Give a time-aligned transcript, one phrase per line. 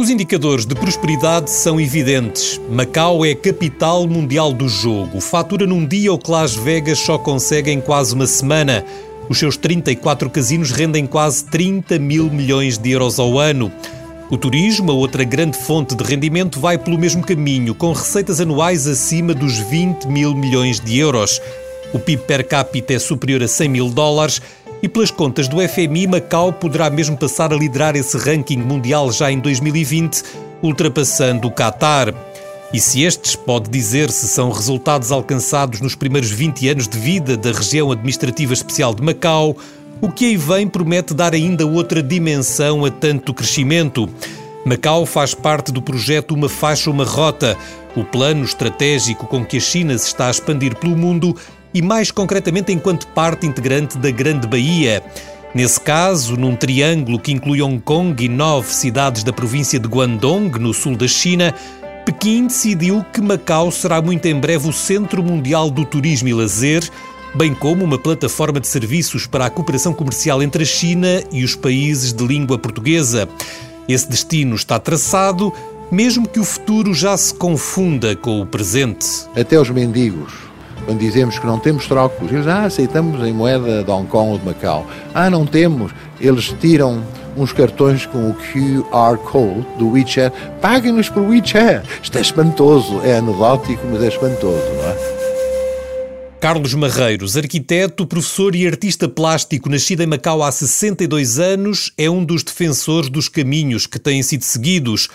[0.00, 2.58] Os indicadores de prosperidade são evidentes.
[2.70, 5.20] Macau é capital mundial do jogo.
[5.20, 8.82] Fatura num dia o que Las Vegas só consegue em quase uma semana.
[9.28, 13.70] Os seus 34 casinos rendem quase 30 mil milhões de euros ao ano.
[14.30, 18.86] O turismo, a outra grande fonte de rendimento, vai pelo mesmo caminho, com receitas anuais
[18.86, 21.42] acima dos 20 mil milhões de euros.
[21.92, 24.40] O PIB per capita é superior a 100 mil dólares
[24.82, 29.30] e pelas contas do FMI, Macau poderá mesmo passar a liderar esse ranking mundial já
[29.30, 30.22] em 2020,
[30.62, 32.14] ultrapassando o Qatar.
[32.72, 37.52] E se estes, pode dizer-se, são resultados alcançados nos primeiros 20 anos de vida da
[37.52, 39.56] região administrativa especial de Macau,
[40.00, 44.08] o que aí vem promete dar ainda outra dimensão a tanto crescimento.
[44.64, 47.56] Macau faz parte do projeto Uma Faixa, Uma Rota,
[47.96, 51.36] o plano estratégico com que a China se está a expandir pelo mundo
[51.72, 55.02] e, mais concretamente, enquanto parte integrante da Grande Baía.
[55.54, 60.58] Nesse caso, num triângulo que inclui Hong Kong e nove cidades da província de Guangdong,
[60.58, 61.52] no sul da China,
[62.06, 66.88] Pequim decidiu que Macau será muito em breve o centro mundial do turismo e lazer,
[67.34, 71.54] bem como uma plataforma de serviços para a cooperação comercial entre a China e os
[71.54, 73.28] países de língua portuguesa.
[73.88, 75.52] Esse destino está traçado,
[75.90, 79.06] mesmo que o futuro já se confunda com o presente.
[79.34, 80.49] Até os mendigos
[80.84, 84.38] quando dizemos que não temos trocos, eles, ah, aceitamos em moeda de Hong Kong ou
[84.38, 84.86] de Macau.
[85.14, 85.92] Ah, não temos.
[86.20, 87.02] Eles tiram
[87.36, 90.34] uns cartões com o QR Code do WeChat.
[90.60, 91.86] Paguem-nos por WeChat.
[92.02, 93.00] Isto é espantoso.
[93.04, 95.20] É anedótico, mas é espantoso, não é?
[96.40, 102.24] Carlos Marreiros, arquiteto, professor e artista plástico, nascido em Macau há 62 anos, é um
[102.24, 105.10] dos defensores dos caminhos que têm sido seguidos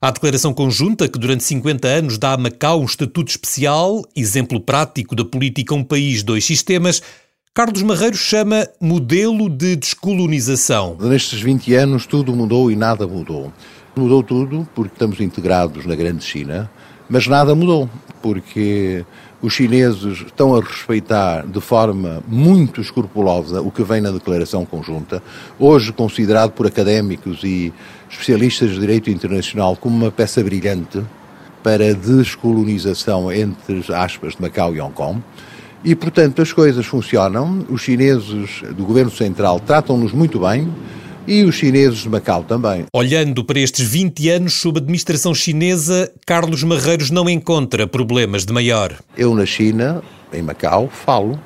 [0.00, 5.16] a declaração conjunta, que durante 50 anos dá a Macau um estatuto especial, exemplo prático
[5.16, 7.02] da política um país, dois sistemas,
[7.54, 10.98] Carlos Marreiro chama modelo de descolonização.
[11.00, 13.50] Nestes 20 anos tudo mudou e nada mudou.
[13.96, 16.70] Mudou tudo porque estamos integrados na grande China,
[17.08, 17.88] mas nada mudou
[18.26, 19.04] porque
[19.40, 25.22] os chineses estão a respeitar de forma muito escrupulosa o que vem na declaração conjunta,
[25.60, 27.72] hoje considerado por académicos e
[28.10, 31.00] especialistas de direito internacional como uma peça brilhante
[31.62, 35.22] para a descolonização entre aspas de Macau e Hong Kong.
[35.84, 40.68] E, portanto, as coisas funcionam, os chineses do governo central tratam-nos muito bem,
[41.26, 42.84] e os chineses de Macau também.
[42.92, 48.94] Olhando para estes 20 anos sob administração chinesa, Carlos Marreiros não encontra problemas de maior.
[49.16, 51.38] Eu na China, em Macau, falo,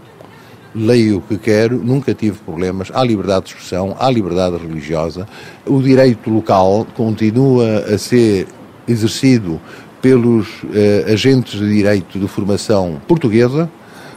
[0.75, 2.91] leio o que quero, nunca tive problemas.
[2.93, 5.27] Há liberdade de expressão, há liberdade religiosa.
[5.67, 8.47] O direito local continua a ser
[8.87, 9.61] exercido
[10.01, 13.71] pelos eh, agentes de direito de formação portuguesa,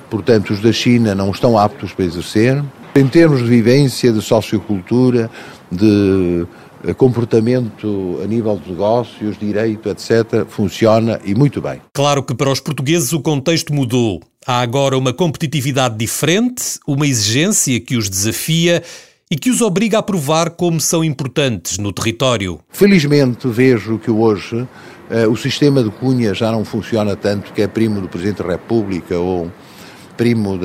[0.09, 2.63] portanto, os da China não estão aptos para exercer.
[2.95, 5.29] Em termos de vivência, de sociocultura,
[5.71, 6.45] de
[6.85, 11.81] eh, comportamento a nível de negócios, direito, etc., funciona e muito bem.
[11.91, 14.21] Claro que para os portugueses o contexto mudou.
[14.45, 18.83] Há agora uma competitividade diferente, uma exigência que os desafia
[19.31, 22.59] e que os obriga a provar como são importantes no território.
[22.69, 24.67] Felizmente vejo que hoje
[25.09, 28.49] eh, o sistema de cunha já não funciona tanto, que é primo do Presidente da
[28.49, 29.51] República ou
[30.17, 30.59] primo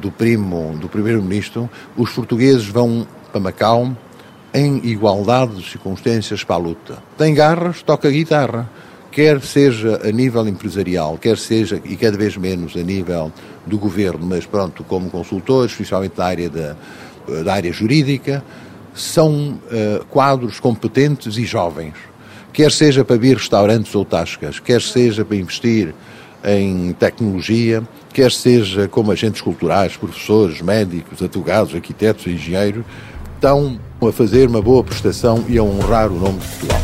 [0.00, 3.96] do primo do primeiro-ministro, os portugueses vão para Macau
[4.52, 6.98] em igualdade de circunstâncias para a luta.
[7.16, 8.68] Tem garras, toca guitarra,
[9.10, 13.32] quer seja a nível empresarial, quer seja, e cada vez menos a nível
[13.66, 16.76] do governo, mas pronto, como consultores, especialmente da área, da,
[17.44, 18.42] da área jurídica,
[18.94, 21.94] são uh, quadros competentes e jovens.
[22.52, 25.94] Quer seja para abrir restaurantes ou tascas, quer seja para investir
[26.44, 27.82] em tecnologia,
[28.12, 32.84] quer seja como agentes culturais, professores, médicos, advogados, arquitetos, engenheiros,
[33.34, 36.80] estão a fazer uma boa prestação e a honrar o nome de Portugal.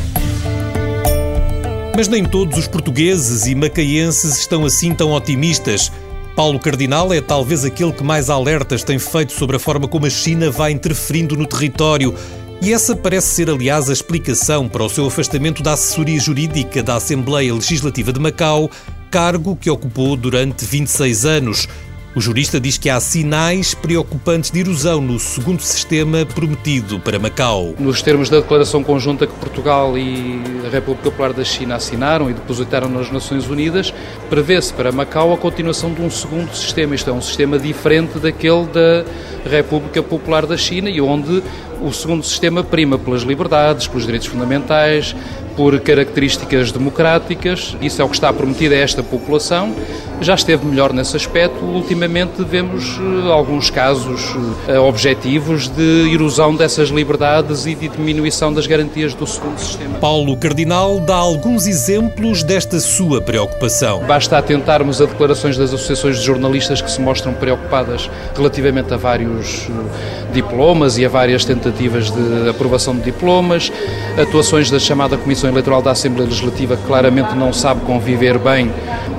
[1.96, 5.92] Mas nem todos os portugueses e macaenses estão assim tão otimistas.
[6.34, 10.10] Paulo Cardinal é talvez aquele que mais alertas tem feito sobre a forma como a
[10.10, 12.12] China vai interferindo no território.
[12.60, 16.96] E essa parece ser, aliás, a explicação para o seu afastamento da assessoria jurídica da
[16.96, 18.70] Assembleia Legislativa de Macau,
[19.14, 21.68] cargo que ocupou durante 26 anos.
[22.16, 27.76] O jurista diz que há sinais preocupantes de erosão no segundo sistema prometido para Macau.
[27.78, 32.32] Nos termos da declaração conjunta que Portugal e a República Popular da China assinaram e
[32.34, 33.94] depositaram nas Nações Unidas,
[34.28, 36.96] prevê-se para Macau a continuação de um segundo sistema.
[36.96, 39.04] Isto é um sistema diferente daquele da
[39.48, 41.40] República Popular da China e onde
[41.80, 45.14] o segundo sistema prima pelas liberdades, pelos direitos fundamentais,
[45.56, 49.74] por características democráticas, isso é o que está prometido a esta população.
[50.20, 51.64] Já esteve melhor nesse aspecto.
[51.64, 54.34] Ultimamente vemos eh, alguns casos
[54.68, 59.98] eh, objetivos de erosão dessas liberdades e de diminuição das garantias do segundo sistema.
[59.98, 64.04] Paulo Cardinal dá alguns exemplos desta sua preocupação.
[64.06, 69.68] Basta atentarmos a declarações das associações de jornalistas que se mostram preocupadas relativamente a vários
[69.68, 73.72] eh, diplomas e a várias tentativas de aprovação de diplomas,
[74.20, 78.70] atuações da chamada Comissão Eleitoral da Assembleia Legislativa claramente não sabe conviver bem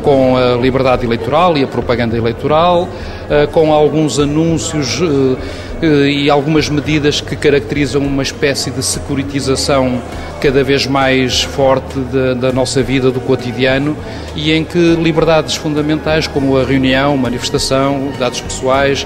[0.02, 2.88] com a liberdade eleitoral e a propaganda eleitoral,
[3.30, 5.38] eh, com alguns anúncios eh,
[5.82, 10.02] e algumas medidas que caracterizam uma espécie de securitização
[10.42, 13.98] cada vez mais forte da, da, nossa vida, do cotidiano,
[14.36, 19.06] e em que liberdades fundamentais como a reunião, manifestação, dados pessoais,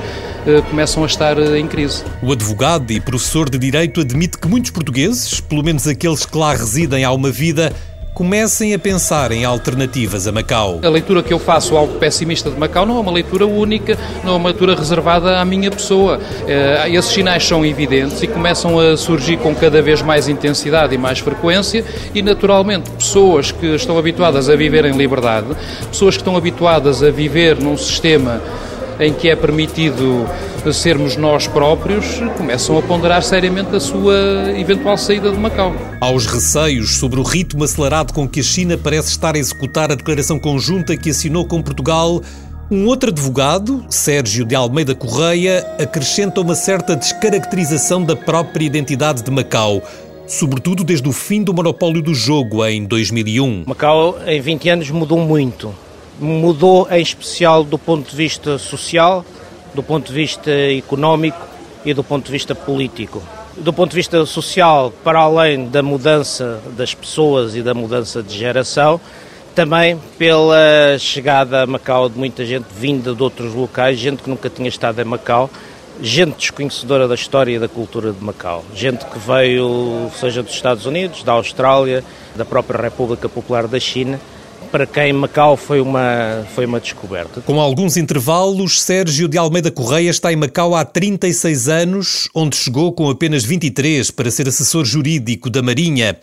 [0.69, 2.03] começam a estar em crise.
[2.21, 6.53] O advogado e professor de Direito admite que muitos portugueses, pelo menos aqueles que lá
[6.53, 7.73] residem há uma vida,
[8.19, 10.81] comecem a pensar em alternativas a Macau.
[10.83, 14.33] A leitura que eu faço algo pessimista de Macau não é uma leitura única, não
[14.33, 16.19] é uma leitura reservada à minha pessoa.
[16.45, 20.97] Eh, esses sinais são evidentes e começam a surgir com cada vez mais intensidade e
[20.97, 25.47] mais frequência e, naturalmente, pessoas que estão habituadas a viver em liberdade,
[25.89, 28.41] pessoas que estão habituadas a viver num sistema
[28.99, 30.27] em que é permitido
[30.73, 35.73] sermos nós próprios, começam a ponderar seriamente a sua eventual saída de Macau.
[36.01, 39.95] Aos receios sobre o ritmo acelerado com que a China parece estar a executar a
[39.95, 42.21] declaração conjunta que assinou com Portugal,
[42.69, 49.31] um outro advogado, Sérgio de Almeida Correia, acrescenta uma certa descaracterização da própria identidade de
[49.31, 49.81] Macau
[50.27, 53.63] sobretudo desde o fim do monopólio do jogo em 2001.
[53.65, 55.73] Macau, em 20 anos, mudou muito.
[56.19, 59.25] Mudou, em especial, do ponto de vista social,
[59.73, 61.39] do ponto de vista económico
[61.85, 63.21] e do ponto de vista político.
[63.57, 68.37] Do ponto de vista social, para além da mudança das pessoas e da mudança de
[68.37, 68.99] geração,
[69.55, 74.49] também pela chegada a Macau de muita gente vinda de outros locais, gente que nunca
[74.49, 75.49] tinha estado em Macau,
[76.01, 80.85] gente desconhecedora da história e da cultura de Macau, gente que veio, seja dos Estados
[80.85, 82.03] Unidos, da Austrália,
[82.35, 84.19] da própria República Popular da China,
[84.71, 87.41] para quem Macau foi uma, foi uma descoberta.
[87.41, 92.93] Com alguns intervalos, Sérgio de Almeida Correia está em Macau há 36 anos, onde chegou
[92.93, 96.17] com apenas 23 para ser assessor jurídico da Marinha.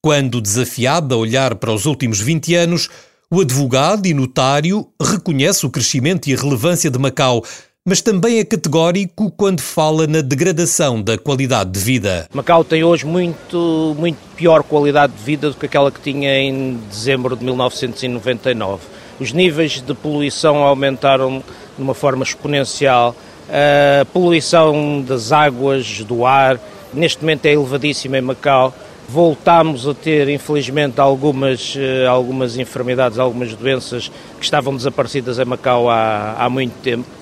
[0.00, 2.88] Quando desafiado a olhar para os últimos 20 anos,
[3.30, 7.44] o advogado e notário reconhece o crescimento e a relevância de Macau,
[7.86, 12.26] mas também é categórico quando fala na degradação da qualidade de vida.
[12.34, 16.80] Macau tem hoje muito, muito pior qualidade de vida do que aquela que tinha em
[16.90, 18.82] dezembro de 1999.
[19.20, 21.44] Os níveis de poluição aumentaram
[21.76, 23.14] de uma forma exponencial.
[23.48, 26.58] A poluição das águas, do ar,
[26.92, 28.74] neste momento é elevadíssima em Macau.
[29.08, 35.88] Voltámos a ter, infelizmente, algumas, eh, algumas enfermidades, algumas doenças que estavam desaparecidas em Macau
[35.88, 37.15] há, há muito tempo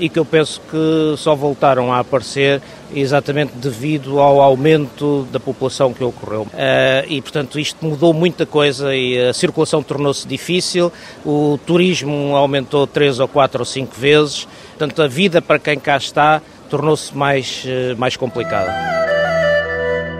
[0.00, 2.62] e que eu penso que só voltaram a aparecer
[2.94, 6.46] exatamente devido ao aumento da população que ocorreu.
[6.54, 10.92] Eh, e, portanto, isto mudou muita coisa e a circulação tornou-se difícil,
[11.24, 15.96] o turismo aumentou três ou quatro ou cinco vezes, portanto, a vida para quem cá
[15.96, 16.40] está
[16.70, 18.72] tornou-se mais, eh, mais complicada.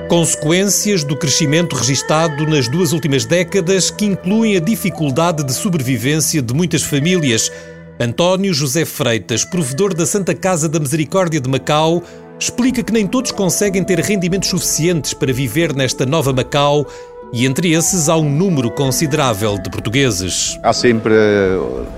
[0.08, 6.54] Consequências do crescimento registado nas duas últimas décadas que incluem a dificuldade de sobrevivência de
[6.54, 7.52] muitas famílias
[8.00, 12.00] António José Freitas, provedor da Santa Casa da Misericórdia de Macau,
[12.38, 16.87] explica que nem todos conseguem ter rendimentos suficientes para viver nesta nova Macau
[17.32, 20.56] e entre esses há um número considerável de portugueses.
[20.62, 21.12] Há sempre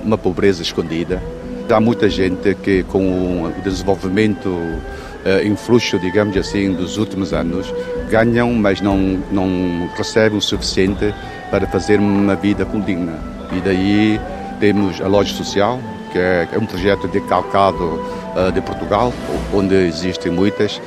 [0.02, 1.22] uma pobreza escondida.
[1.68, 7.72] Há muita gente que, com o desenvolvimento uh, em fluxo, digamos assim, dos últimos anos,
[8.08, 11.14] ganham, mas não, não recebem o suficiente
[11.50, 13.18] para fazer uma vida condigna.
[13.52, 14.18] E daí
[14.60, 15.80] temos a loja social,
[16.12, 18.00] que é, é um projeto decalcado
[18.36, 19.12] uh, de Portugal,
[19.52, 20.80] onde existem muitas,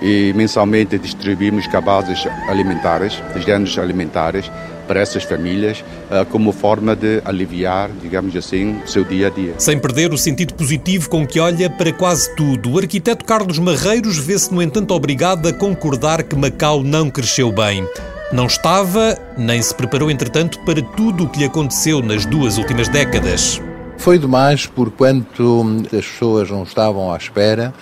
[0.00, 4.50] e mensalmente distribuímos cabazes alimentares, géneros alimentares,
[4.88, 9.54] para essas famílias, uh, como forma de aliviar, digamos assim, o seu dia a dia.
[9.58, 14.18] Sem perder o sentido positivo com que olha para quase tudo, o arquiteto Carlos Marreiros
[14.18, 17.86] vê-se, no entanto, obrigado a concordar que Macau não cresceu bem.
[18.32, 22.88] Não estava, nem se preparou, entretanto, para tudo o que lhe aconteceu nas duas últimas
[22.88, 23.60] décadas.
[23.98, 27.74] Foi demais por quanto as pessoas não estavam à espera,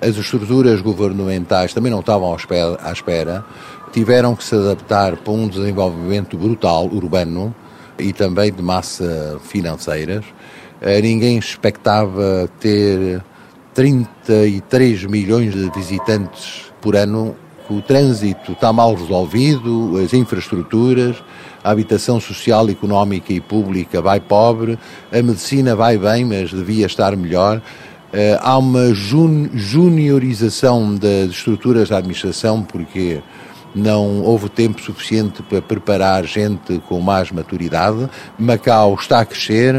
[0.00, 3.44] as estruturas governamentais também não estavam à espera,
[3.94, 7.54] tiveram que se adaptar para um desenvolvimento brutal urbano
[7.96, 10.24] e também de massa financeiras.
[10.80, 13.22] Eh, ninguém expectava ter
[13.72, 17.36] 33 milhões de visitantes por ano
[17.70, 21.16] o trânsito está mal resolvido, as infraestruturas,
[21.62, 24.78] a habitação social, económica e pública vai pobre,
[25.10, 27.62] a medicina vai bem, mas devia estar melhor.
[28.12, 33.22] Uh, há uma jun juniorização das estruturas da administração, porque
[33.74, 38.08] não houve tempo suficiente para preparar gente com mais maturidade.
[38.38, 39.74] Macau está a crescer,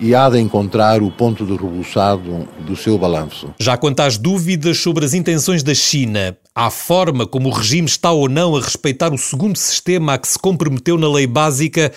[0.00, 3.52] e há de encontrar o ponto de rebuçado do seu balanço.
[3.58, 8.12] Já quanto às dúvidas sobre as intenções da China, à forma como o regime está
[8.12, 11.92] ou não a respeitar o segundo sistema a que se comprometeu na lei básica,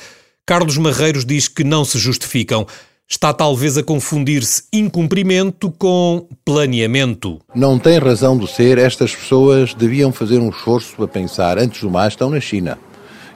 [0.45, 2.65] Carlos Marreiros diz que não se justificam.
[3.11, 7.41] Está talvez a confundir-se incumprimento com planeamento.
[7.53, 11.91] Não tem razão de ser, estas pessoas deviam fazer um esforço para pensar, antes do
[11.91, 12.79] mais, estão na China.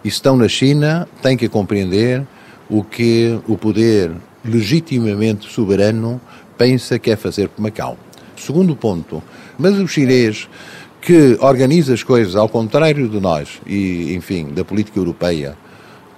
[0.01, 2.25] E se estão na China, têm que compreender
[2.69, 4.13] o que o poder
[4.45, 6.21] legitimamente soberano
[6.57, 7.97] pensa que é fazer por Macau.
[8.37, 9.21] Segundo ponto,
[9.59, 10.47] mas o chinês
[11.01, 15.57] que organiza as coisas ao contrário de nós e, enfim, da política europeia,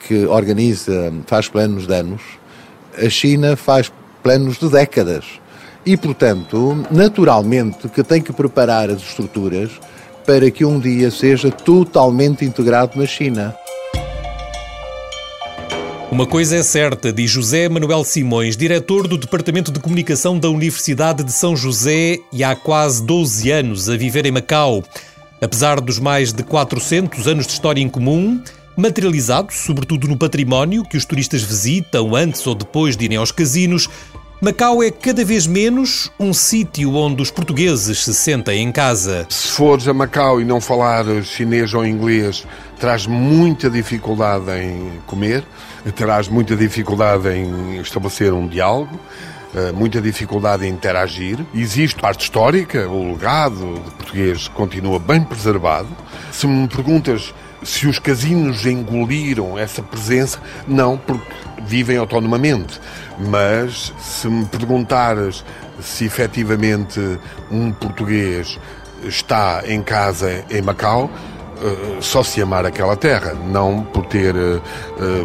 [0.07, 2.21] que organiza, faz planos de anos,
[2.97, 3.91] a China faz
[4.23, 5.25] planos de décadas.
[5.85, 9.71] E, portanto, naturalmente que tem que preparar as estruturas
[10.25, 13.55] para que um dia seja totalmente integrado na China.
[16.11, 21.23] Uma coisa é certa, diz José Manuel Simões, diretor do Departamento de Comunicação da Universidade
[21.23, 24.83] de São José e há quase 12 anos a viver em Macau.
[25.41, 28.41] Apesar dos mais de 400 anos de história em comum,
[28.77, 33.89] materializado sobretudo no património que os turistas visitam antes ou depois de irem aos casinos,
[34.39, 39.25] Macau é cada vez menos um sítio onde os portugueses se sentem em casa.
[39.29, 42.45] Se fores a Macau e não falar chinês ou inglês,
[42.79, 45.43] traz muita dificuldade em comer
[45.91, 48.99] terás muita dificuldade em estabelecer um diálogo,
[49.55, 51.39] eh, muita dificuldade em interagir.
[51.53, 55.87] Existe parte histórica, o legado de português continua bem preservado.
[56.31, 61.33] Se me perguntas se os casinos engoliram essa presença, não, porque
[61.63, 62.79] vivem autonomamente.
[63.17, 65.43] Mas se me perguntares
[65.81, 66.99] se efetivamente
[67.51, 68.59] um português
[69.03, 71.09] está em casa em Macau,
[71.61, 74.61] eh, só se amar aquela terra, não por ter uh,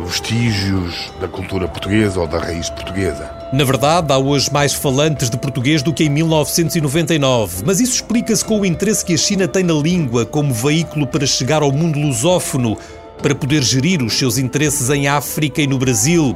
[0.06, 3.30] vestígios da cultura portuguesa ou da raiz portuguesa.
[3.52, 8.44] Na verdade, há hoje mais falantes de português do que em 1999, mas isso explica-se
[8.44, 11.98] com o interesse que a China tem na língua como veículo para chegar ao mundo
[11.98, 12.78] lusófono,
[13.20, 16.34] para poder gerir os seus interesses em África e no Brasil.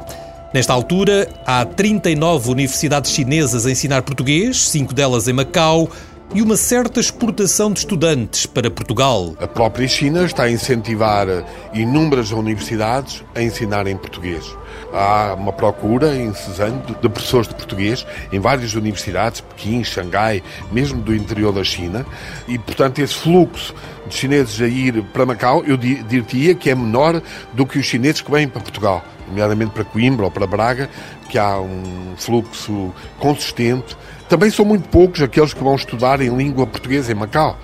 [0.52, 5.88] Nesta altura, há 39 universidades chinesas a ensinar português, cinco delas em Macau,
[6.34, 9.34] e uma certa exportação de estudantes para Portugal.
[9.40, 11.26] A própria China está a incentivar
[11.72, 14.44] inúmeras universidades a ensinarem português.
[14.92, 21.14] Há uma procura incessante de professores de português em várias universidades, Pequim, Xangai, mesmo do
[21.14, 22.04] interior da China,
[22.46, 23.74] e, portanto, esse fluxo
[24.08, 27.20] de chineses a ir para Macau, eu diria que é menor
[27.52, 30.90] do que os chineses que vêm para Portugal, nomeadamente para Coimbra ou para Braga,
[31.28, 33.96] que há um fluxo consistente
[34.28, 37.58] também são muito poucos aqueles que vão estudar em língua portuguesa em Macau.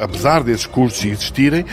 [0.00, 1.64] Apesar desses cursos existirem,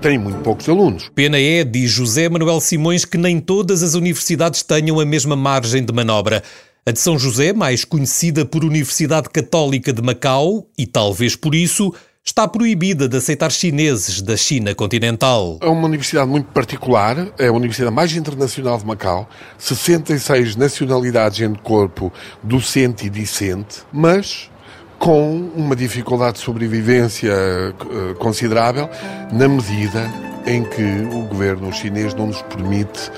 [0.00, 1.10] tem muito poucos alunos.
[1.14, 5.82] Pena é, diz José Manuel Simões, que nem todas as universidades tenham a mesma margem
[5.82, 6.42] de manobra.
[6.86, 11.94] A de São José, mais conhecida por Universidade Católica de Macau, e talvez por isso,
[12.24, 15.58] está proibida de aceitar chineses da China continental.
[15.60, 19.28] É uma universidade muito particular, é a universidade mais internacional de Macau,
[19.58, 22.10] 66 nacionalidades em corpo
[22.42, 24.50] docente e discente, mas
[24.98, 28.88] com uma dificuldade de sobrevivência eh, considerável
[29.30, 30.10] na medida
[30.46, 33.10] em que o governo chinês não nos permite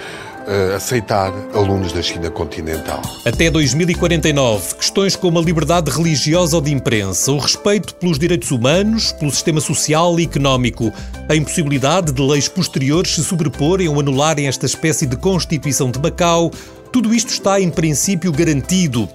[0.47, 3.03] uh, aceitar alunos da China continental.
[3.25, 9.12] Até 2049, questões como a liberdade religiosa ou de imprensa, o respeito pelos direitos humanos,
[9.12, 10.93] pelo sistema social e económico,
[11.29, 16.50] a impossibilidade de leis posteriores se sobreporem ou anularem esta espécie de Constituição de Macau,
[16.93, 19.09] tudo isto está em princípio garantido.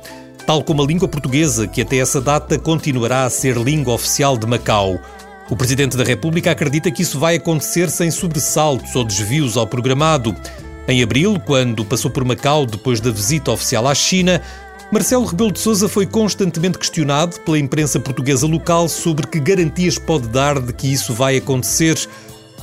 [0.46, 4.46] Tal como a língua portuguesa, que até essa data continuará a ser língua oficial de
[4.46, 5.00] Macau.
[5.50, 10.36] O Presidente da República acredita que isso vai acontecer sem sobressaltos ou desvios ao programado.
[10.88, 14.42] Em abril, quando passou por Macau depois da visita oficial à China,
[14.92, 20.28] Marcelo Rebelo de Sousa foi constantemente questionado pela imprensa portuguesa local sobre que garantias pode
[20.28, 21.98] dar de que isso vai acontecer,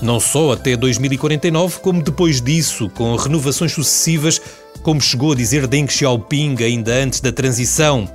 [0.03, 4.43] não só até 2049, como depois disso, com renovações sucessivas,
[4.83, 8.07] como chegou a dizer Deng Xiaoping ainda antes da transição.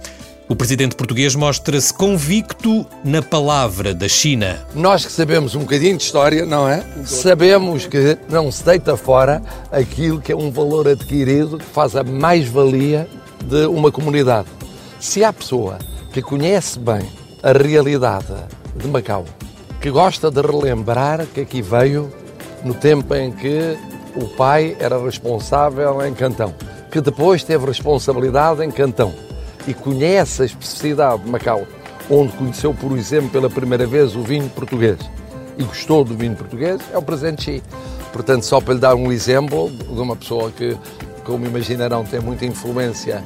[0.53, 4.63] O presidente português mostra-se convicto na palavra da China.
[4.75, 6.85] Nós que sabemos um bocadinho de história, não é?
[7.05, 9.41] Sabemos que não se deita fora
[9.71, 13.09] aquilo que é um valor adquirido que faz a mais-valia
[13.43, 14.47] de uma comunidade.
[14.99, 15.79] Se há pessoa
[16.13, 17.01] que conhece bem
[17.41, 18.35] a realidade
[18.75, 19.25] de Macau,
[19.81, 22.13] que gosta de relembrar que aqui veio
[22.63, 23.75] no tempo em que
[24.15, 26.53] o pai era responsável em Cantão,
[26.91, 29.32] que depois teve responsabilidade em Cantão
[29.67, 31.65] e conhece a especificidade de Macau,
[32.09, 34.99] onde conheceu, por exemplo, pela primeira vez o vinho português
[35.57, 37.63] e gostou do vinho português, é o presente Xi.
[38.11, 40.77] Portanto, só para lhe dar um exemplo de uma pessoa que,
[41.23, 43.23] como imaginarão, tem muita influência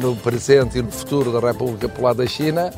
[0.00, 2.72] no presente e no futuro da República Popular da China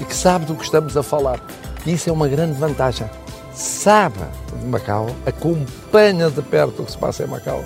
[0.00, 1.40] e que sabe do que estamos a falar.
[1.86, 3.08] E isso é uma grande vantagem.
[3.52, 4.18] Sabe
[4.58, 7.64] de Macau, acompanha de perto o que se passa em Macau.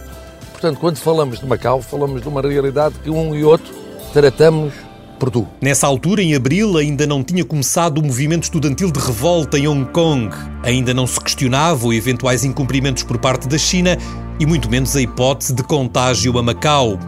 [0.53, 3.73] Portanto, quando falamos de Macau, falamos de uma realidade que um e outro
[4.13, 4.73] tratamos
[5.19, 5.47] por tu.
[5.61, 9.91] Nessa altura, em abril, ainda não tinha começado o movimento estudantil de revolta em Hong
[9.93, 10.35] Kong.
[10.63, 13.97] Ainda não se questionava eventuais incumprimentos por parte da China
[14.39, 16.99] e muito menos a hipótese de contágio a Macau.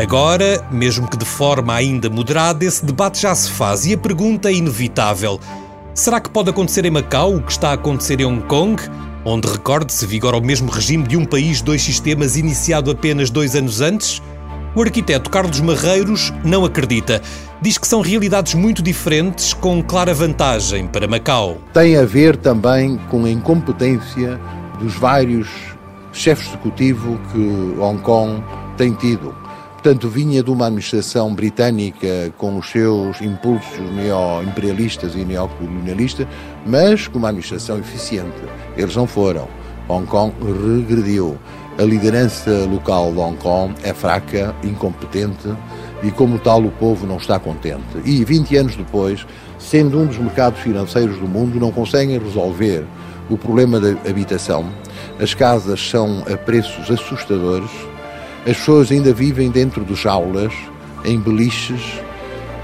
[0.00, 4.48] Agora, mesmo que de forma ainda moderada, esse debate já se faz e a pergunta
[4.48, 5.38] é inevitável.
[5.94, 8.82] Será que pode acontecer em Macau o que está a acontecer em Hong Kong?
[9.24, 13.80] Onde, recorde-se, vigora o mesmo regime de um país, dois sistemas iniciado apenas dois anos
[13.80, 14.20] antes?
[14.74, 17.20] O arquiteto Carlos Marreiros não acredita.
[17.60, 21.58] Diz que são realidades muito diferentes, com clara vantagem para Macau.
[21.74, 24.40] Tem a ver também com a incompetência
[24.80, 25.46] dos vários
[26.10, 28.42] chefes executivos que Hong Kong
[28.78, 29.34] tem tido.
[29.72, 36.26] Portanto, vinha de uma administração britânica com os seus impulsos neo-imperialistas e neocolonialistas,
[36.64, 38.40] mas com uma administração eficiente.
[38.74, 39.48] Eles não foram.
[39.88, 41.36] Hong Kong regrediu.
[41.78, 45.48] A liderança local de Hong Kong é fraca, incompetente
[46.02, 47.98] e, como tal, o povo não está contente.
[48.04, 49.26] E 20 anos depois,
[49.58, 52.84] sendo um dos mercados financeiros do mundo, não conseguem resolver
[53.30, 54.66] o problema da habitação.
[55.18, 57.70] As casas são a preços assustadores
[58.44, 60.52] as pessoas ainda vivem dentro de jaulas,
[61.04, 61.80] em beliches.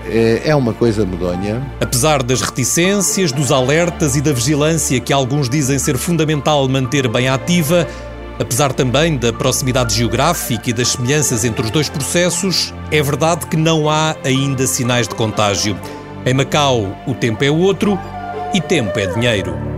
[0.06, 1.64] É, é uma coisa medonha.
[1.80, 7.28] Apesar das reticências, dos alertas e da vigilância que alguns dizem ser fundamental manter bem
[7.28, 7.86] ativa,
[8.38, 13.56] apesar também da proximidade geográfica e das semelhanças entre os dois processos, é verdade que
[13.56, 15.78] não há ainda sinais de contágio.
[16.24, 17.98] Em Macau, o tempo é outro
[18.54, 19.77] e tempo é dinheiro.